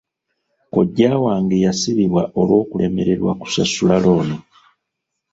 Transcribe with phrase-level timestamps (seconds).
[0.73, 4.37] Kojja wange yasibibwa olw'okulemererwa kusasula looni.